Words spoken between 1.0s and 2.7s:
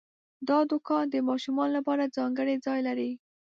د ماشومانو لپاره ځانګړی